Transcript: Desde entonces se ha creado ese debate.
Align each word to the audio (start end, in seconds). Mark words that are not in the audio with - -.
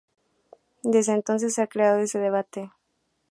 Desde 0.81 1.13
entonces 1.13 1.53
se 1.53 1.61
ha 1.61 1.67
creado 1.67 1.99
ese 1.99 2.17
debate. 2.17 2.71